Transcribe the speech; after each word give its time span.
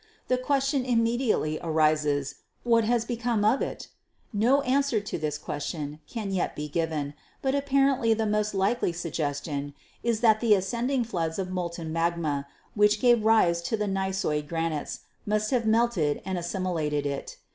The 0.29 0.37
question 0.39 0.83
immediately 0.83 1.59
arises, 1.61 2.33
What 2.63 2.83
has 2.85 3.05
become 3.05 3.45
of 3.45 3.61
it? 3.61 3.87
No 4.33 4.61
answer 4.61 4.99
to 4.99 5.17
this 5.19 5.37
ques 5.37 5.65
tion 5.65 5.99
can 6.07 6.31
yet 6.31 6.55
be 6.55 6.67
given, 6.67 7.13
but 7.43 7.53
apparently 7.53 8.15
the 8.15 8.25
most 8.25 8.55
likely 8.55 8.93
sug 8.93 9.11
gestion 9.11 9.75
is 10.01 10.21
that 10.21 10.39
the 10.39 10.55
ascending 10.55 11.03
floods 11.03 11.37
of 11.37 11.51
molten 11.51 11.93
magma, 11.93 12.47
which 12.73 12.99
gave 12.99 13.23
rise 13.23 13.61
to 13.61 13.77
the 13.77 13.85
gneissoid 13.85 14.47
granites, 14.47 15.01
must 15.27 15.51
have 15.51 15.67
melted 15.67 16.23
and 16.25 16.35
assimilated 16.39 17.05
it. 17.05 17.37